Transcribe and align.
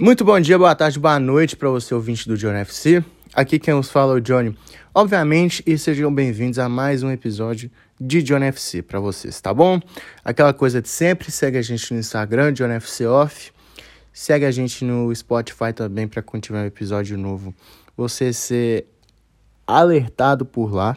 Muito 0.00 0.24
bom 0.24 0.40
dia, 0.40 0.56
boa 0.56 0.74
tarde, 0.74 0.98
boa 0.98 1.20
noite 1.20 1.54
para 1.54 1.68
você 1.68 1.94
ouvinte 1.94 2.26
do 2.26 2.34
John 2.34 2.52
FC. 2.52 3.04
Aqui 3.34 3.58
quem 3.58 3.74
nos 3.74 3.90
fala 3.90 4.14
é 4.14 4.16
o 4.16 4.20
Johnny. 4.20 4.56
Obviamente, 4.94 5.62
e 5.66 5.76
sejam 5.76 6.10
bem-vindos 6.12 6.58
a 6.58 6.70
mais 6.70 7.02
um 7.02 7.10
episódio 7.10 7.70
de 8.00 8.22
John 8.22 8.42
FC 8.42 8.80
para 8.80 8.98
vocês, 8.98 9.38
tá 9.42 9.52
bom? 9.52 9.78
Aquela 10.24 10.54
coisa 10.54 10.80
de 10.80 10.88
sempre, 10.88 11.30
segue 11.30 11.58
a 11.58 11.62
gente 11.62 11.92
no 11.92 12.00
Instagram, 12.00 12.54
John 12.54 12.70
FC 12.70 13.06
Off. 13.06 13.52
Segue 14.10 14.46
a 14.46 14.50
gente 14.50 14.86
no 14.86 15.14
Spotify 15.14 15.70
também 15.74 16.08
para 16.08 16.22
quando 16.22 16.44
tiver 16.44 16.62
um 16.62 16.66
episódio 16.66 17.18
novo, 17.18 17.54
você 17.94 18.32
ser 18.32 18.86
alertado 19.66 20.46
por 20.46 20.72
lá. 20.72 20.96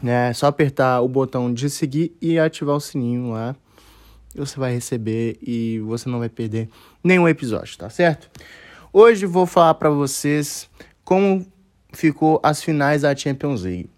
Né? 0.00 0.30
É 0.30 0.32
só 0.32 0.46
apertar 0.46 1.00
o 1.00 1.08
botão 1.08 1.52
de 1.52 1.68
seguir 1.68 2.16
e 2.22 2.38
ativar 2.38 2.76
o 2.76 2.80
sininho 2.80 3.32
lá. 3.32 3.56
Você 4.34 4.58
vai 4.58 4.72
receber 4.72 5.36
e 5.42 5.78
você 5.80 6.08
não 6.08 6.18
vai 6.18 6.28
perder 6.28 6.68
nenhum 7.04 7.28
episódio, 7.28 7.76
tá 7.76 7.90
certo? 7.90 8.30
Hoje 8.92 9.26
vou 9.26 9.46
falar 9.46 9.74
para 9.74 9.90
vocês 9.90 10.68
como 11.04 11.46
ficou 11.92 12.40
as 12.42 12.62
finais 12.62 13.02
da 13.02 13.14
Champions 13.14 13.62
League. 13.62 13.90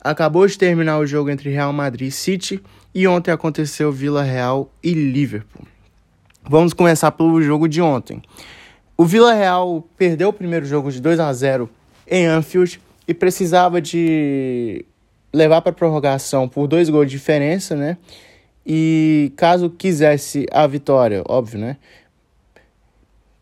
Acabou 0.00 0.46
de 0.46 0.56
terminar 0.56 0.98
o 0.98 1.06
jogo 1.06 1.30
entre 1.30 1.50
Real 1.50 1.72
Madrid 1.72 2.08
e 2.08 2.10
City 2.10 2.62
e 2.94 3.06
ontem 3.08 3.30
aconteceu 3.30 3.90
Vila 3.90 4.22
Real 4.22 4.70
e 4.82 4.92
Liverpool. 4.92 5.66
Vamos 6.42 6.72
começar 6.72 7.10
pelo 7.12 7.42
jogo 7.42 7.68
de 7.68 7.80
ontem. 7.80 8.22
O 8.96 9.04
Vila 9.04 9.32
Real 9.32 9.86
perdeu 9.96 10.28
o 10.28 10.32
primeiro 10.32 10.66
jogo 10.66 10.90
de 10.90 11.00
2 11.00 11.20
a 11.20 11.32
0 11.32 11.68
em 12.06 12.26
Anfield 12.26 12.80
e 13.06 13.14
precisava 13.14 13.80
de 13.80 14.84
levar 15.32 15.62
para 15.62 15.72
prorrogação 15.72 16.48
por 16.48 16.66
dois 16.66 16.88
gols 16.88 17.06
de 17.06 17.12
diferença, 17.12 17.74
né? 17.74 17.96
E 18.70 19.32
caso 19.34 19.70
quisesse 19.70 20.46
a 20.52 20.66
vitória, 20.66 21.22
óbvio, 21.26 21.58
né? 21.58 21.78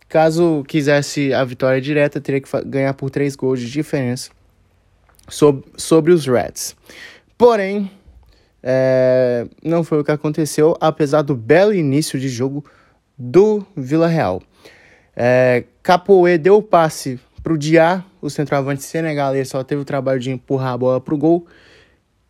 Caso 0.08 0.62
quisesse 0.68 1.34
a 1.34 1.42
vitória 1.42 1.80
direta, 1.80 2.20
teria 2.20 2.40
que 2.40 2.48
ganhar 2.64 2.94
por 2.94 3.10
três 3.10 3.34
gols 3.34 3.58
de 3.58 3.68
diferença 3.68 4.30
sobre, 5.28 5.64
sobre 5.76 6.12
os 6.12 6.24
Reds. 6.28 6.76
Porém, 7.36 7.90
é, 8.62 9.48
não 9.64 9.82
foi 9.82 9.98
o 9.98 10.04
que 10.04 10.12
aconteceu, 10.12 10.76
apesar 10.80 11.22
do 11.22 11.34
belo 11.34 11.74
início 11.74 12.20
de 12.20 12.28
jogo 12.28 12.64
do 13.18 13.66
Vila 13.76 14.06
Real. 14.06 14.40
É, 15.16 15.64
Capoe 15.82 16.38
deu 16.38 16.58
o 16.58 16.62
passe 16.62 17.18
para 17.42 17.52
o 17.52 17.58
Diá, 17.58 18.04
o 18.22 18.30
centroavante 18.30 18.84
senegalês 18.84 19.48
só 19.48 19.64
teve 19.64 19.82
o 19.82 19.84
trabalho 19.84 20.20
de 20.20 20.30
empurrar 20.30 20.74
a 20.74 20.78
bola 20.78 21.00
para 21.00 21.14
o 21.14 21.18
gol 21.18 21.46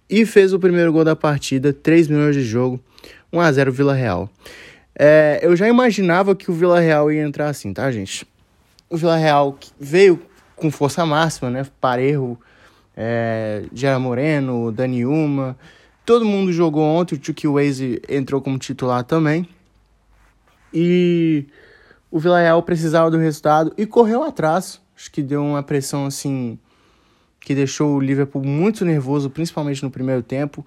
e 0.09 0.25
fez 0.25 0.53
o 0.53 0.59
primeiro 0.59 0.93
gol 0.93 1.05
da 1.05 1.17
partida, 1.17 1.73
3 1.73 2.09
minutos 2.09 2.37
de 2.37 2.43
jogo, 2.43 2.81
1 3.37 3.41
a 3.41 3.53
0 3.53 3.73
Vila 3.73 3.95
Real. 3.95 4.31
É, 4.99 5.41
eu 5.43 5.55
já 5.55 5.69
imaginava 5.69 6.35
que 6.35 6.51
o 6.51 6.55
Vila 6.55 6.81
Real 6.81 7.13
ia 7.13 7.23
entrar 7.23 7.49
assim, 7.49 7.73
tá, 7.73 7.91
gente? 7.93 8.27
O 8.89 8.97
Vila 8.97 9.17
Real 9.17 9.59
veio 9.79 10.21
com 10.55 10.71
força 10.71 11.05
máxima, 11.05 11.51
né? 11.51 11.67
Parejo, 11.81 12.39
é, 12.97 13.65
Gera 13.75 13.99
Moreno, 13.99 14.73
Dani 14.73 15.05
Uma, 15.05 15.57
todo 16.05 16.25
mundo 16.25 16.51
jogou 16.51 16.83
ontem, 16.83 17.15
o 17.15 17.21
Chucky 17.23 17.47
Waze 17.47 18.01
entrou 18.09 18.41
como 18.41 18.59
titular 18.59 19.05
também. 19.05 19.47
E 20.73 21.47
o 22.11 22.19
Vila 22.19 22.41
Real 22.41 22.63
precisava 22.63 23.11
do 23.11 23.19
resultado 23.19 23.75
e 23.77 23.85
correu 23.85 24.23
atrás. 24.23 24.81
Acho 24.97 25.11
que 25.11 25.23
deu 25.23 25.43
uma 25.43 25.63
pressão 25.63 26.07
assim 26.07 26.59
que 27.39 27.55
deixou 27.55 27.97
o 27.97 28.01
Liverpool 28.01 28.43
muito 28.43 28.85
nervoso, 28.85 29.29
principalmente 29.29 29.83
no 29.83 29.91
primeiro 29.91 30.23
tempo. 30.23 30.67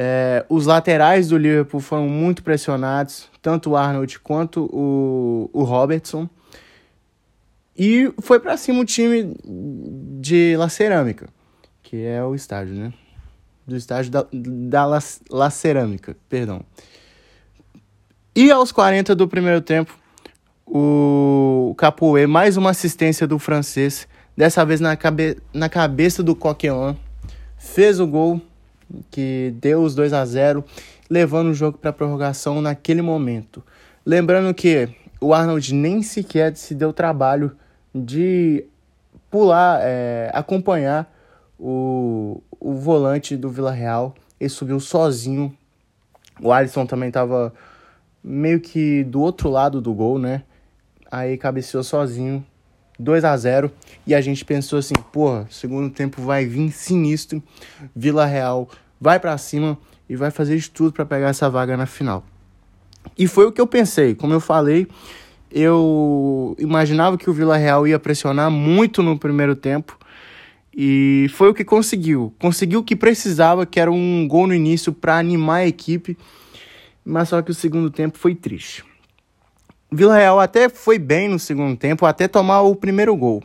É, 0.00 0.46
os 0.48 0.64
laterais 0.64 1.28
do 1.28 1.36
Liverpool 1.36 1.80
foram 1.80 2.08
muito 2.08 2.44
pressionados, 2.44 3.28
tanto 3.42 3.70
o 3.70 3.76
Arnold 3.76 4.20
quanto 4.20 4.70
o, 4.72 5.50
o 5.52 5.64
Robertson. 5.64 6.28
E 7.76 8.12
foi 8.20 8.38
para 8.38 8.56
cima 8.56 8.80
o 8.80 8.84
time 8.84 9.34
de 9.44 10.56
La 10.56 10.68
Cerâmica, 10.68 11.28
que 11.82 12.04
é 12.04 12.22
o 12.22 12.34
estádio, 12.34 12.74
né? 12.74 12.92
Do 13.66 13.76
estádio 13.76 14.12
da, 14.12 14.26
da 14.32 14.86
La, 14.86 14.98
La 15.30 15.50
Cerâmica, 15.50 16.16
perdão. 16.28 16.62
E 18.36 18.52
aos 18.52 18.70
40 18.70 19.16
do 19.16 19.26
primeiro 19.26 19.60
tempo, 19.60 19.92
o 20.64 21.74
Capoe, 21.76 22.26
mais 22.28 22.56
uma 22.56 22.70
assistência 22.70 23.26
do 23.26 23.38
francês, 23.38 24.06
Dessa 24.38 24.64
vez 24.64 24.78
na, 24.78 24.96
cabe 24.96 25.36
na 25.52 25.68
cabeça 25.68 26.22
do 26.22 26.32
Coquelin. 26.32 26.96
Fez 27.56 27.98
o 27.98 28.06
gol 28.06 28.40
que 29.10 29.54
deu 29.60 29.82
os 29.82 29.94
2 29.94 30.12
a 30.12 30.24
0 30.24 30.64
levando 31.08 31.48
o 31.48 31.54
jogo 31.54 31.78
para 31.78 31.92
prorrogação 31.92 32.60
naquele 32.60 33.02
momento. 33.02 33.62
Lembrando 34.04 34.52
que 34.54 34.88
o 35.20 35.34
Arnold 35.34 35.74
nem 35.74 36.02
sequer 36.02 36.56
se 36.56 36.74
deu 36.74 36.92
trabalho 36.92 37.56
de 37.94 38.64
pular, 39.30 39.80
é, 39.82 40.30
acompanhar 40.32 41.12
o, 41.58 42.42
o 42.60 42.74
volante 42.74 43.36
do 43.36 43.50
Vila 43.50 43.72
Real. 43.72 44.14
Ele 44.38 44.48
subiu 44.48 44.78
sozinho. 44.80 45.56
O 46.40 46.52
Alisson 46.52 46.86
também 46.86 47.08
estava 47.08 47.52
meio 48.22 48.60
que 48.60 49.02
do 49.04 49.20
outro 49.20 49.48
lado 49.48 49.80
do 49.80 49.92
gol, 49.92 50.18
né? 50.18 50.42
Aí 51.10 51.36
cabeceou 51.36 51.82
sozinho 51.82 52.44
2 52.98 53.24
a 53.24 53.36
0 53.36 53.70
e 54.06 54.14
a 54.14 54.20
gente 54.20 54.44
pensou 54.44 54.78
assim, 54.78 54.94
porra, 55.12 55.46
segundo 55.50 55.88
tempo 55.90 56.20
vai 56.22 56.44
vir 56.44 56.72
sinistro, 56.72 57.42
Vila 57.94 58.26
Real 58.26 58.68
vai 59.00 59.20
para 59.20 59.36
cima 59.38 59.78
e 60.08 60.16
vai 60.16 60.30
fazer 60.30 60.56
de 60.56 60.70
tudo 60.70 60.92
para 60.92 61.06
pegar 61.06 61.28
essa 61.28 61.48
vaga 61.48 61.76
na 61.76 61.86
final. 61.86 62.24
E 63.16 63.26
foi 63.26 63.46
o 63.46 63.52
que 63.52 63.60
eu 63.60 63.66
pensei, 63.66 64.14
como 64.14 64.32
eu 64.32 64.40
falei, 64.40 64.86
eu 65.50 66.56
imaginava 66.58 67.16
que 67.16 67.30
o 67.30 67.32
Vila 67.32 67.56
Real 67.56 67.86
ia 67.86 67.98
pressionar 67.98 68.50
muito 68.50 69.02
no 69.02 69.18
primeiro 69.18 69.54
tempo 69.54 69.98
e 70.76 71.26
foi 71.30 71.48
o 71.48 71.54
que 71.54 71.64
conseguiu. 71.64 72.34
Conseguiu 72.38 72.80
o 72.80 72.84
que 72.84 72.94
precisava, 72.94 73.64
que 73.64 73.80
era 73.80 73.90
um 73.90 74.26
gol 74.28 74.46
no 74.46 74.54
início 74.54 74.92
para 74.92 75.16
animar 75.18 75.56
a 75.56 75.66
equipe, 75.66 76.16
mas 77.04 77.28
só 77.28 77.40
que 77.42 77.50
o 77.50 77.54
segundo 77.54 77.90
tempo 77.90 78.18
foi 78.18 78.34
triste. 78.34 78.84
Vila 79.90 80.16
Real 80.16 80.38
até 80.38 80.68
foi 80.68 80.98
bem 80.98 81.28
no 81.28 81.38
segundo 81.38 81.76
tempo, 81.76 82.04
até 82.04 82.28
tomar 82.28 82.62
o 82.62 82.74
primeiro 82.76 83.16
gol. 83.16 83.42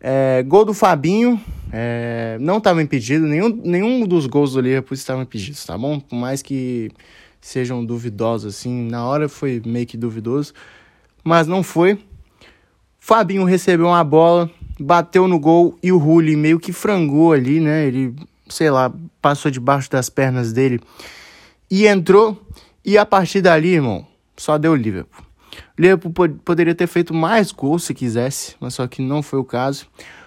É, 0.00 0.42
gol 0.46 0.64
do 0.64 0.74
Fabinho, 0.74 1.40
é, 1.72 2.36
não 2.40 2.58
estava 2.58 2.82
impedido, 2.82 3.26
nenhum, 3.26 3.48
nenhum 3.64 4.06
dos 4.06 4.26
gols 4.26 4.52
do 4.52 4.60
Liverpool 4.60 4.94
estavam 4.94 5.22
impedidos, 5.22 5.64
tá 5.64 5.76
bom? 5.78 6.00
Por 6.00 6.16
mais 6.16 6.42
que 6.42 6.90
sejam 7.40 7.84
duvidosos, 7.84 8.56
assim, 8.56 8.88
na 8.88 9.06
hora 9.06 9.28
foi 9.28 9.62
meio 9.64 9.86
que 9.86 9.96
duvidoso, 9.96 10.52
mas 11.22 11.46
não 11.46 11.62
foi. 11.62 11.98
Fabinho 12.98 13.44
recebeu 13.44 13.86
uma 13.86 14.04
bola, 14.04 14.50
bateu 14.78 15.28
no 15.28 15.38
gol 15.38 15.78
e 15.82 15.92
o 15.92 15.98
Rulli 15.98 16.36
meio 16.36 16.58
que 16.58 16.72
frangou 16.72 17.32
ali, 17.32 17.60
né? 17.60 17.86
Ele, 17.86 18.14
sei 18.48 18.70
lá, 18.70 18.92
passou 19.22 19.50
debaixo 19.50 19.90
das 19.90 20.10
pernas 20.10 20.52
dele 20.52 20.80
e 21.70 21.86
entrou. 21.86 22.40
E 22.84 22.96
a 22.98 23.06
partir 23.06 23.40
dali, 23.40 23.74
irmão, 23.74 24.06
só 24.36 24.58
deu 24.58 24.74
Liverpool. 24.74 25.27
Liverpool 25.78 26.12
poderia 26.44 26.74
ter 26.74 26.86
feito 26.86 27.14
mais 27.14 27.52
gols 27.52 27.84
se 27.84 27.94
quisesse, 27.94 28.56
mas 28.60 28.74
só 28.74 28.86
que 28.86 29.00
não 29.00 29.22
foi 29.22 29.38
o 29.38 29.44
caso. 29.44 29.86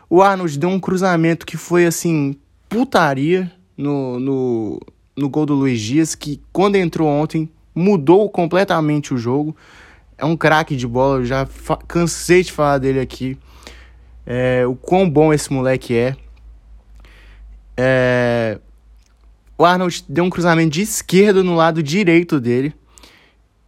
O 0.09 0.21
Arnold 0.21 0.57
deu 0.57 0.69
um 0.69 0.79
cruzamento 0.79 1.45
que 1.45 1.57
foi 1.57 1.85
assim, 1.85 2.35
putaria 2.67 3.51
no, 3.77 4.19
no, 4.19 4.79
no 5.15 5.29
gol 5.29 5.45
do 5.45 5.53
Luiz 5.53 5.79
Dias, 5.79 6.15
que 6.15 6.41
quando 6.51 6.75
entrou 6.75 7.07
ontem 7.07 7.49
mudou 7.73 8.29
completamente 8.29 9.13
o 9.13 9.17
jogo. 9.17 9.55
É 10.17 10.25
um 10.25 10.37
craque 10.37 10.75
de 10.75 10.87
bola, 10.87 11.19
eu 11.19 11.25
já 11.25 11.47
cansei 11.87 12.43
de 12.43 12.51
falar 12.51 12.77
dele 12.77 12.99
aqui. 12.99 13.37
É, 14.25 14.65
o 14.67 14.75
quão 14.75 15.09
bom 15.09 15.33
esse 15.33 15.51
moleque 15.51 15.95
é. 15.95 16.15
é. 17.75 18.59
O 19.57 19.65
Arnold 19.65 20.05
deu 20.07 20.23
um 20.23 20.29
cruzamento 20.29 20.71
de 20.71 20.81
esquerda 20.81 21.43
no 21.43 21.55
lado 21.55 21.81
direito 21.81 22.39
dele 22.39 22.73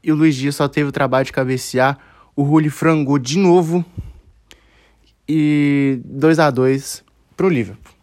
e 0.04 0.12
o 0.12 0.16
Luiz 0.16 0.36
Dias 0.36 0.56
só 0.56 0.68
teve 0.68 0.90
o 0.90 0.92
trabalho 0.92 1.26
de 1.26 1.32
cabecear. 1.32 1.98
O 2.36 2.44
Rulli 2.44 2.70
frangou 2.70 3.18
de 3.18 3.38
novo 3.38 3.86
e 5.28 6.02
2 6.04 6.40
a 6.40 6.52
2 6.52 7.04
para 7.38 7.46
o 7.46 7.50
Liverpool. 7.50 7.94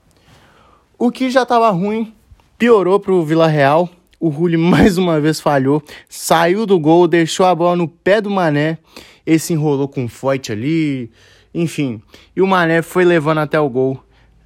O 0.99 1.11
que 1.11 1.31
já 1.31 1.43
estava 1.43 1.69
ruim 1.71 2.13
piorou 2.59 2.99
para 2.99 3.13
o 3.13 3.25
Vila 3.25 3.47
Real. 3.47 3.89
O 4.19 4.29
Rulli 4.29 4.57
mais 4.59 4.97
uma 4.97 5.21
vez 5.21 5.41
falhou, 5.41 5.83
saiu 6.09 6.65
do 6.65 6.79
gol, 6.79 7.07
deixou 7.07 7.45
a 7.45 7.55
bola 7.55 7.77
no 7.77 7.89
pé 7.89 8.21
do 8.21 8.31
Mané. 8.31 8.79
Esse 9.27 9.53
enrolou 9.53 9.89
com 9.89 10.05
o 10.05 10.09
Foyt 10.09 10.51
ali, 10.51 11.11
enfim. 11.55 12.01
E 12.35 12.41
o 12.41 12.47
Mané 12.47 12.83
foi 12.83 13.05
levando 13.05 13.39
até 13.39 13.61
o 13.61 13.69
gol. 13.69 14.03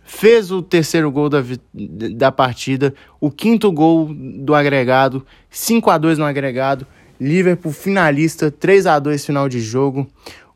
Fez 0.06 0.50
o 0.50 0.60
terceiro 0.60 1.10
gol 1.10 1.30
da, 1.30 1.42
da 1.72 2.30
partida, 2.30 2.94
o 3.18 3.30
quinto 3.30 3.72
gol 3.72 4.10
do 4.12 4.54
agregado, 4.54 5.24
5 5.48 5.90
a 5.90 5.96
2 5.96 6.18
no 6.18 6.26
agregado. 6.26 6.86
Liverpool 7.20 7.72
finalista, 7.72 8.50
3 8.50 8.86
a 8.86 8.98
2 8.98 9.24
final 9.24 9.48
de 9.48 9.60
jogo. 9.60 10.06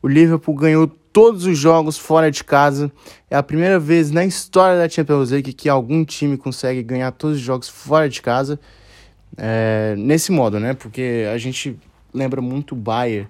O 0.01 0.07
Liverpool 0.07 0.55
ganhou 0.55 0.87
todos 0.87 1.45
os 1.45 1.57
jogos 1.57 1.97
fora 1.97 2.29
de 2.29 2.43
casa. 2.43 2.91
É 3.29 3.35
a 3.35 3.43
primeira 3.43 3.79
vez 3.79 4.11
na 4.11 4.25
história 4.25 4.77
da 4.77 4.87
Champions 4.87 5.31
League 5.31 5.53
que 5.53 5.69
algum 5.69 6.05
time 6.05 6.37
consegue 6.37 6.83
ganhar 6.83 7.11
todos 7.11 7.37
os 7.37 7.41
jogos 7.41 7.69
fora 7.69 8.09
de 8.09 8.21
casa. 8.21 8.59
É, 9.37 9.95
nesse 9.97 10.31
modo, 10.31 10.59
né? 10.59 10.73
Porque 10.73 11.25
a 11.33 11.37
gente 11.37 11.77
lembra 12.13 12.41
muito 12.41 12.73
o 12.73 12.77
Bayern 12.77 13.27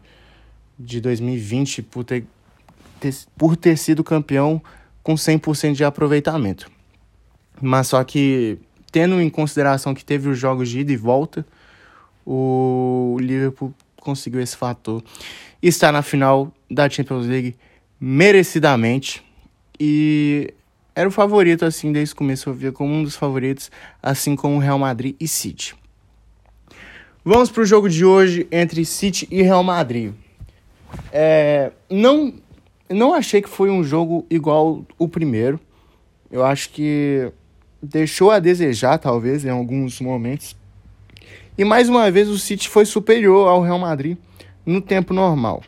de 0.77 1.01
2020 1.01 1.83
por 1.83 2.03
ter, 2.03 2.25
ter, 2.99 3.13
por 3.37 3.55
ter 3.55 3.77
sido 3.77 4.03
campeão 4.03 4.61
com 5.03 5.15
100% 5.15 5.73
de 5.73 5.83
aproveitamento. 5.83 6.69
Mas 7.61 7.87
só 7.87 8.03
que, 8.03 8.57
tendo 8.91 9.19
em 9.19 9.29
consideração 9.29 9.93
que 9.93 10.05
teve 10.05 10.29
os 10.29 10.37
jogos 10.37 10.69
de 10.69 10.79
ida 10.79 10.91
e 10.91 10.97
volta, 10.97 11.45
o 12.31 13.17
Liverpool 13.19 13.73
conseguiu 13.99 14.39
esse 14.39 14.55
fator. 14.55 15.03
Está 15.59 15.91
na 15.91 16.03
final 16.03 16.53
da 16.69 16.87
Champions 16.87 17.25
League 17.25 17.55
merecidamente. 17.99 19.23
E 19.79 20.53
era 20.95 21.09
o 21.09 21.11
favorito, 21.11 21.65
assim, 21.65 21.91
desde 21.91 22.13
o 22.13 22.17
começo 22.17 22.47
eu 22.47 22.53
via 22.53 22.71
como 22.71 22.93
um 22.93 23.01
dos 23.01 23.15
favoritos, 23.15 23.71
assim 24.01 24.35
como 24.35 24.57
o 24.57 24.59
Real 24.59 24.77
Madrid 24.77 25.15
e 25.19 25.27
City. 25.27 25.75
Vamos 27.25 27.49
para 27.49 27.63
o 27.63 27.65
jogo 27.65 27.89
de 27.89 28.05
hoje 28.05 28.47
entre 28.51 28.85
City 28.85 29.27
e 29.31 29.41
Real 29.41 29.63
Madrid. 29.63 30.13
É, 31.11 31.71
não, 31.89 32.35
não 32.87 33.11
achei 33.11 33.41
que 33.41 33.49
foi 33.49 33.71
um 33.71 33.83
jogo 33.83 34.23
igual 34.29 34.85
o 34.99 35.07
primeiro. 35.07 35.59
Eu 36.31 36.45
acho 36.45 36.69
que 36.69 37.31
deixou 37.81 38.29
a 38.29 38.37
desejar, 38.37 38.99
talvez, 38.99 39.43
em 39.43 39.49
alguns 39.49 39.99
momentos. 39.99 40.55
E 41.59 41.65
mais 41.65 41.89
uma 41.89 42.09
vez 42.09 42.29
o 42.29 42.39
City 42.39 42.69
foi 42.69 42.85
superior 42.85 43.50
ao 43.50 43.61
Real 43.61 43.77
Madrid 43.77 44.17
no 44.65 44.79
tempo 44.79 45.13
normal. 45.13 45.61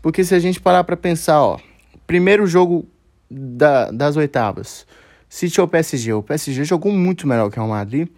Porque 0.00 0.24
se 0.24 0.34
a 0.34 0.38
gente 0.38 0.58
parar 0.58 0.84
para 0.84 0.96
pensar, 0.96 1.42
ó, 1.42 1.58
primeiro 2.06 2.46
jogo 2.46 2.88
da, 3.30 3.90
das 3.90 4.16
oitavas. 4.16 4.86
City 5.28 5.60
ou 5.60 5.68
PSG? 5.68 6.14
O 6.14 6.22
PSG 6.22 6.64
jogou 6.64 6.90
muito 6.90 7.28
melhor 7.28 7.50
que 7.50 7.58
o 7.58 7.62
Real 7.62 7.68
Madrid. 7.68 8.08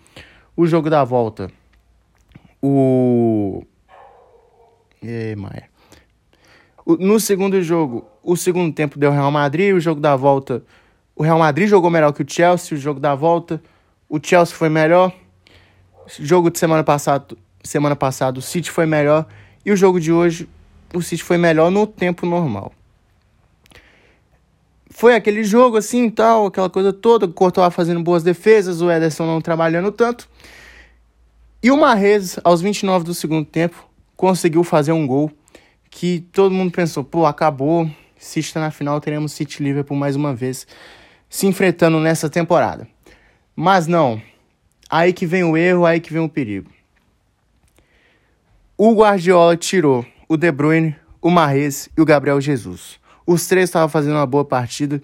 O 0.57 0.69
jogo 0.69 0.89
da 0.89 1.03
volta. 1.03 1.51
O. 2.63 3.65
E 5.03 5.35
Maia. 5.35 5.69
no 6.87 7.19
segundo 7.19 7.61
jogo, 7.61 8.07
o 8.23 8.37
segundo 8.37 8.73
tempo 8.73 9.01
deu 9.01 9.11
Real 9.11 9.33
Madrid. 9.33 9.75
O 9.75 9.81
jogo 9.81 10.01
da 10.01 10.15
volta. 10.15 10.63
O 11.17 11.25
Real 11.25 11.41
Madrid 11.41 11.67
jogou 11.67 11.91
melhor 11.91 12.13
que 12.13 12.23
o 12.23 12.27
Chelsea. 12.33 12.79
O 12.79 12.81
jogo 12.81 13.01
da 13.01 13.17
volta. 13.17 13.61
O 14.09 14.21
Chelsea 14.23 14.55
foi 14.55 14.69
melhor. 14.69 15.13
Jogo 16.19 16.51
de 16.51 16.59
semana 16.59 16.83
passada. 16.83 17.37
Semana 17.63 17.95
passada, 17.95 18.39
o 18.39 18.43
City 18.43 18.71
foi 18.71 18.87
melhor. 18.87 19.27
E 19.65 19.71
o 19.71 19.77
jogo 19.77 20.01
de 20.01 20.11
hoje, 20.13 20.49
o 20.95 21.03
City 21.03 21.23
foi 21.23 21.37
melhor 21.37 21.71
no 21.71 21.87
tempo 21.87 22.27
normal 22.27 22.73
foi 25.01 25.15
aquele 25.15 25.43
jogo 25.43 25.79
assim 25.79 26.11
tal, 26.11 26.45
aquela 26.45 26.69
coisa 26.69 26.93
toda, 26.93 27.25
o 27.25 27.33
Courtois 27.33 27.73
fazendo 27.75 28.03
boas 28.03 28.23
defesas, 28.23 28.83
o 28.83 28.91
Ederson 28.91 29.25
não 29.25 29.41
trabalhando 29.41 29.91
tanto. 29.91 30.29
E 31.63 31.71
o 31.71 31.77
Marrez, 31.79 32.39
aos 32.45 32.61
29 32.61 33.07
do 33.07 33.15
segundo 33.15 33.47
tempo, 33.47 33.89
conseguiu 34.15 34.63
fazer 34.63 34.93
um 34.93 35.07
gol 35.07 35.31
que 35.89 36.21
todo 36.33 36.53
mundo 36.53 36.71
pensou, 36.71 37.03
pô, 37.03 37.25
acabou, 37.25 37.91
City 38.19 38.49
está 38.49 38.61
na 38.61 38.71
final, 38.71 39.01
teremos 39.01 39.33
City 39.33 39.63
Liverpool 39.63 39.97
mais 39.97 40.17
uma 40.17 40.35
vez 40.35 40.67
se 41.31 41.47
enfrentando 41.47 41.99
nessa 41.99 42.29
temporada. 42.29 42.87
Mas 43.57 43.87
não, 43.87 44.21
aí 44.91 45.13
que 45.13 45.25
vem 45.25 45.45
o 45.45 45.57
erro, 45.57 45.87
aí 45.87 46.01
que 46.01 46.13
vem 46.13 46.23
o 46.23 46.29
perigo. 46.29 46.69
O 48.77 48.95
Guardiola 48.95 49.57
tirou 49.57 50.05
o 50.29 50.37
De 50.37 50.51
Bruyne, 50.51 50.97
o 51.21 51.31
Marrez 51.31 51.89
e 51.97 52.01
o 52.01 52.05
Gabriel 52.05 52.41
Jesus. 52.41 52.99
Os 53.27 53.47
três 53.47 53.69
estavam 53.69 53.89
fazendo 53.89 54.15
uma 54.15 54.27
boa 54.27 54.45
partida, 54.45 55.01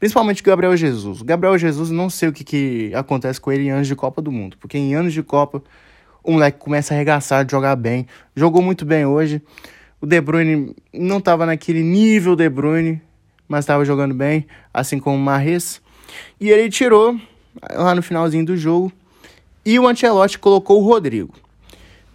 principalmente 0.00 0.42
o 0.42 0.44
Gabriel 0.44 0.76
Jesus. 0.76 1.20
O 1.20 1.24
Gabriel 1.24 1.56
Jesus, 1.56 1.90
não 1.90 2.10
sei 2.10 2.30
o 2.30 2.32
que, 2.32 2.42
que 2.42 2.92
acontece 2.94 3.40
com 3.40 3.52
ele 3.52 3.64
em 3.64 3.70
anos 3.70 3.86
de 3.86 3.94
Copa 3.94 4.20
do 4.20 4.32
Mundo, 4.32 4.56
porque 4.58 4.76
em 4.76 4.94
anos 4.94 5.12
de 5.12 5.22
Copa 5.22 5.62
o 6.22 6.32
moleque 6.32 6.58
começa 6.58 6.92
a 6.92 6.96
arregaçar, 6.96 7.46
jogar 7.48 7.76
bem. 7.76 8.06
Jogou 8.34 8.62
muito 8.62 8.84
bem 8.84 9.06
hoje. 9.06 9.42
O 10.00 10.06
De 10.06 10.20
Bruyne 10.20 10.74
não 10.92 11.18
estava 11.18 11.44
naquele 11.44 11.82
nível 11.82 12.34
De 12.34 12.48
Bruyne, 12.48 13.00
mas 13.46 13.60
estava 13.60 13.84
jogando 13.84 14.14
bem, 14.14 14.46
assim 14.72 14.98
como 14.98 15.16
o 15.16 15.20
Marres. 15.20 15.80
E 16.40 16.50
ele 16.50 16.70
tirou 16.70 17.18
lá 17.70 17.94
no 17.94 18.02
finalzinho 18.02 18.44
do 18.44 18.56
jogo. 18.56 18.92
E 19.64 19.78
o 19.78 19.86
Ancelotti 19.86 20.38
colocou 20.38 20.82
o 20.82 20.86
Rodrigo. 20.86 21.34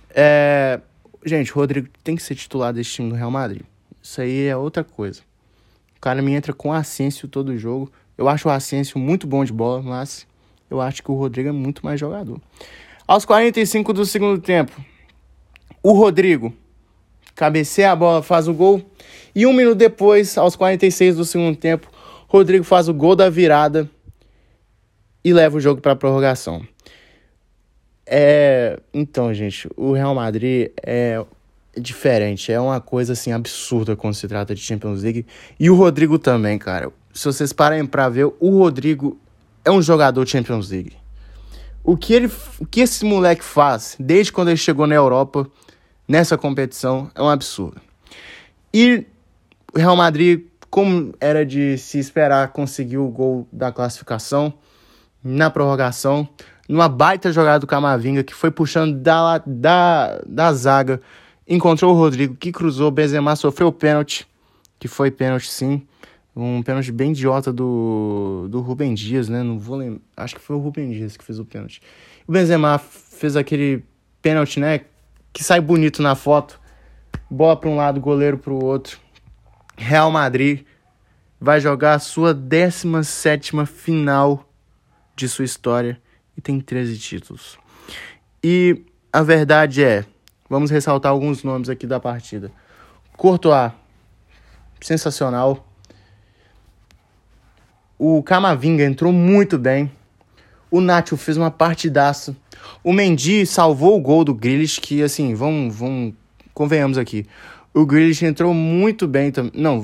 É... 0.10 0.80
Gente, 1.25 1.51
o 1.51 1.56
Rodrigo 1.56 1.88
tem 2.04 2.16
que 2.16 2.24
ser 2.24 2.36
titular 2.36 2.74
desse 2.74 2.92
time 2.92 3.10
do 3.10 3.16
Real 3.16 3.31
Madrid. 3.31 3.63
Isso 4.01 4.19
aí 4.19 4.48
é 4.48 4.57
outra 4.57 4.84
coisa 4.84 5.22
cara 6.04 6.22
me 6.22 6.34
entra 6.34 6.51
com 6.51 6.74
Asensio 6.74 7.30
todo 7.30 7.57
jogo. 7.57 7.90
Eu 8.18 8.28
acho 8.28 8.50
o 8.50 8.51
Asensio 8.51 9.00
muito 9.00 9.25
bom 9.25 9.45
de 9.45 9.54
bola, 9.54 9.81
mas 9.81 10.28
eu 10.69 10.81
acho 10.81 11.01
que 11.01 11.10
o 11.10 11.16
Rodrigo 11.16 11.48
é 11.48 11.54
muito 11.54 11.86
mais 11.86 11.98
jogador. 11.98 12.42
Aos 13.07 13.24
45 13.24 13.94
do 13.94 14.06
segundo 14.06 14.42
tempo, 14.42 14.74
o 15.81 15.94
Rodrigo 15.94 16.54
cabeceia 17.34 17.94
a 17.94 17.96
bola, 17.96 18.22
faz 18.22 18.50
o 18.50 18.54
gol. 18.54 18.84
E 19.34 19.46
um 19.46 19.54
minuto 19.54 19.78
depois, 19.78 20.38
aos 20.38 20.57
46 20.57 21.16
do 21.16 21.24
segundo 21.24 21.56
tempo, 21.56 21.89
Rodrigo 22.28 22.66
faz 22.66 22.89
o 22.89 22.94
gol 22.94 23.16
da 23.16 23.30
virada 23.30 23.89
e 25.24 25.31
leva 25.31 25.56
o 25.56 25.62
jogo 25.62 25.80
para 25.80 25.94
a 25.94 25.96
prorrogação. 25.96 26.68
É, 28.06 28.80
então, 28.94 29.34
gente, 29.34 29.70
o 29.76 29.94
Real 29.94 30.14
Madrid 30.14 30.72
é 30.82 31.24
diferente. 31.76 32.52
É 32.52 32.60
uma 32.60 32.80
coisa 32.80 33.14
assim 33.14 33.32
absurda 33.32 33.96
quando 33.96 34.14
se 34.14 34.28
trata 34.28 34.54
de 34.54 34.62
Champions 34.62 35.04
League. 35.04 35.26
E 35.60 35.70
o 35.70 35.76
Rodrigo 35.76 36.20
também, 36.20 36.58
cara. 36.58 36.92
Se 37.14 37.26
vocês 37.26 37.54
parem 37.54 37.86
para 37.86 38.10
ver, 38.10 38.26
o 38.40 38.58
Rodrigo 38.60 39.20
é 39.64 39.72
um 39.72 39.82
jogador 39.82 40.28
Champions 40.28 40.70
League. 40.70 40.94
O 41.84 41.98
que 41.98 42.14
ele, 42.14 42.32
o 42.60 42.66
que 42.66 42.82
esse 42.82 43.04
moleque 43.04 43.44
faz 43.44 43.96
desde 44.00 44.32
quando 44.32 44.50
ele 44.50 44.58
chegou 44.58 44.88
na 44.88 44.96
Europa 44.96 45.50
nessa 46.08 46.38
competição 46.38 47.12
é 47.14 47.22
um 47.22 47.30
absurdo. 47.30 47.82
E 48.74 49.06
o 49.74 49.80
Real 49.80 49.96
Madrid, 49.96 50.46
como 50.70 51.14
era 51.20 51.46
de 51.46 51.78
se 51.78 52.00
esperar, 52.00 52.50
conseguiu 52.50 53.06
o 53.06 53.10
gol 53.10 53.48
da 53.52 53.72
classificação 53.72 54.54
na 55.24 55.50
prorrogação, 55.50 56.28
numa 56.68 56.88
baita 56.88 57.31
jogada 57.31 57.60
do 57.60 57.68
Camavinga 57.68 58.24
que 58.24 58.33
foi 58.33 58.51
puxando 58.51 58.98
da, 58.98 59.42
da, 59.45 60.21
da 60.25 60.54
zaga 60.54 61.01
encontrou 61.48 61.94
o 61.94 61.98
Rodrigo, 61.98 62.36
que 62.36 62.51
cruzou, 62.51 62.89
Benzema 62.89 63.36
sofreu 63.36 63.68
o 63.68 63.71
pênalti, 63.71 64.27
que 64.80 64.88
foi 64.88 65.12
pênalti 65.12 65.50
sim, 65.50 65.86
um 66.36 66.63
pênalti 66.63 66.92
bem 66.92 67.12
idiota 67.12 67.51
do, 67.51 68.48
do 68.50 68.62
Rubem 68.62 68.94
Dias, 68.94 69.30
né? 69.30 69.44
Não 69.44 69.60
vou 69.60 69.77
lembrar, 69.77 70.01
acho 70.18 70.36
que 70.36 70.42
foi 70.42 70.56
o 70.56 70.60
Rubem 70.60 70.92
Dias 70.92 71.15
que 71.15 71.24
fez 71.24 71.38
o 71.38 71.45
pênalti. 71.45 71.81
O 72.27 72.31
Benzema 72.31 72.80
fez 72.80 73.36
aquele 73.36 73.83
pênalti, 74.21 74.60
né? 74.60 74.81
Que 75.31 75.44
sai 75.44 75.60
bonito 75.60 76.01
na 76.01 76.15
foto, 76.15 76.60
bola 77.30 77.56
para 77.56 77.69
um 77.69 77.75
lado, 77.75 78.00
goleiro 78.00 78.38
para 78.38 78.54
o 78.54 78.63
outro. 78.63 79.00
Real 79.77 80.10
Madrid 80.12 80.65
vai 81.39 81.60
jogar 81.60 81.96
a 81.96 82.00
sua 82.00 82.34
17 82.34 83.51
final 83.65 84.48
de 85.15 85.27
sua 85.27 85.46
história 85.46 86.01
e 86.38 86.42
tem 86.42 86.60
13 86.60 86.98
títulos. 86.98 87.58
E 88.44 88.82
a 89.12 89.22
verdade 89.22 89.84
é, 89.84 90.06
Vamos 90.54 90.70
ressaltar 90.70 91.12
alguns 91.12 91.44
nomes 91.44 91.68
aqui 91.68 91.88
da 91.88 92.00
partida. 92.00 92.52
Courtois, 93.18 93.72
sensacional. 94.80 95.68
O 97.98 98.22
Camavinga 98.22 98.84
entrou 98.84 99.12
muito 99.12 99.58
bem. 99.58 99.92
O 100.70 100.80
Nacho 100.80 101.18
fez 101.18 101.38
uma 101.38 101.50
partidaça. 101.50 102.38
O 102.84 102.94
Mendy 102.94 103.48
salvou 103.48 103.98
o 103.98 104.00
gol 104.00 104.24
do 104.24 104.32
Grealish, 104.32 104.80
que 104.80 105.02
assim, 105.02 105.34
vamos, 105.34 105.75
vamos 105.75 106.13
convenhamos 106.54 107.00
aqui. 107.00 107.25
O 107.74 107.84
Grealish 107.84 108.24
entrou 108.24 108.54
muito 108.54 109.08
bem 109.08 109.32
também. 109.32 109.54
Não, 109.56 109.82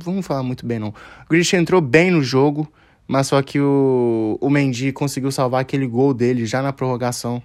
vamos 0.00 0.24
falar 0.24 0.44
muito 0.44 0.64
bem 0.64 0.78
não. 0.78 0.90
O 0.90 1.28
Grealish 1.28 1.56
entrou 1.56 1.80
bem 1.80 2.08
no 2.08 2.22
jogo, 2.22 2.72
mas 3.08 3.26
só 3.26 3.40
que 3.40 3.58
o, 3.58 4.36
o 4.38 4.50
Mendy 4.50 4.92
conseguiu 4.92 5.32
salvar 5.32 5.62
aquele 5.62 5.86
gol 5.86 6.12
dele 6.12 6.44
já 6.44 6.60
na 6.60 6.72
prorrogação. 6.72 7.42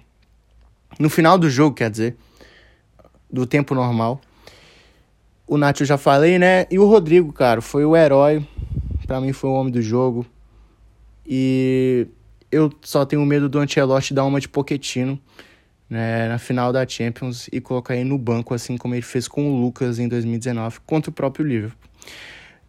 No 0.98 1.08
final 1.08 1.38
do 1.38 1.48
jogo, 1.48 1.74
quer 1.74 1.90
dizer 1.90 2.16
do 3.30 3.46
tempo 3.46 3.74
normal. 3.74 4.20
O 5.46 5.58
Nath 5.58 5.80
eu 5.80 5.86
já 5.86 5.98
falei, 5.98 6.38
né? 6.38 6.66
E 6.70 6.78
o 6.78 6.86
Rodrigo, 6.86 7.32
cara, 7.32 7.60
foi 7.60 7.84
o 7.84 7.96
herói. 7.96 8.46
Para 9.06 9.20
mim 9.20 9.32
foi 9.32 9.50
o 9.50 9.54
homem 9.54 9.72
do 9.72 9.82
jogo. 9.82 10.24
E 11.26 12.06
eu 12.52 12.70
só 12.82 13.04
tenho 13.04 13.24
medo 13.24 13.48
do 13.48 13.58
Ancelotti 13.58 14.14
dar 14.14 14.24
uma 14.24 14.38
de 14.38 14.48
Poquetino 14.48 15.18
né, 15.88 16.28
na 16.28 16.38
final 16.38 16.72
da 16.72 16.86
Champions 16.86 17.48
e 17.52 17.60
colocar 17.60 17.96
ele 17.96 18.04
no 18.04 18.18
banco, 18.18 18.54
assim 18.54 18.76
como 18.76 18.94
ele 18.94 19.02
fez 19.02 19.26
com 19.26 19.50
o 19.50 19.60
Lucas 19.60 19.98
em 19.98 20.08
2019 20.08 20.80
contra 20.86 21.10
o 21.10 21.12
próprio 21.12 21.44
Liverpool. 21.46 21.90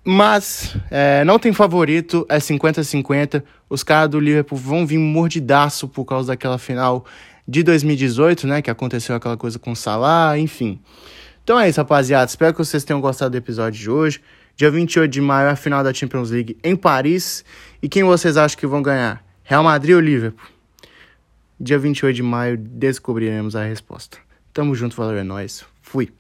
Mas 0.08 0.78
é, 0.92 1.26
não 1.26 1.40
tem 1.40 1.52
favorito, 1.52 2.28
é 2.30 2.38
50-50. 2.38 3.44
Os 3.68 3.84
caras 3.84 4.08
do 4.08 4.20
Liverpool 4.20 4.58
vão 4.58 4.86
vir 4.86 5.00
mordidaço 5.00 5.88
por 5.88 6.06
causa 6.06 6.28
daquela 6.28 6.60
final 6.60 7.04
de 7.48 7.64
2018, 7.64 8.46
né? 8.46 8.62
Que 8.62 8.70
aconteceu 8.70 9.16
aquela 9.16 9.36
coisa 9.36 9.58
com 9.58 9.72
o 9.72 9.76
Salah, 9.76 10.38
enfim. 10.38 10.80
Então 11.44 11.60
é 11.60 11.68
isso, 11.68 11.80
rapaziada. 11.80 12.30
Espero 12.30 12.54
que 12.54 12.60
vocês 12.60 12.84
tenham 12.84 13.02
gostado 13.02 13.32
do 13.32 13.38
episódio 13.38 13.80
de 13.80 13.90
hoje. 13.90 14.22
Dia 14.56 14.70
28 14.70 15.12
de 15.12 15.22
maio 15.22 15.48
é 15.48 15.52
a 15.52 15.56
final 15.56 15.84
da 15.84 15.92
Champions 15.92 16.30
League 16.30 16.56
em 16.64 16.76
Paris. 16.76 17.44
E 17.82 17.90
quem 17.90 18.04
vocês 18.04 18.38
acham 18.38 18.60
que 18.60 18.68
vão 18.68 18.84
ganhar? 18.84 19.24
Real 19.44 19.64
Madrid 19.64 19.96
ou 19.96 20.02
Liverpool? 20.02 20.48
Dia 21.60 21.80
28 21.80 22.16
de 22.16 22.24
maio 22.24 22.58
descobriremos 22.58 23.56
a 23.56 23.64
resposta. 23.64 24.18
Tamo 24.54 24.76
junto, 24.76 24.96
valeu, 24.96 25.18
é 25.18 25.24
nóis. 25.24 25.66
Fui. 25.82 26.12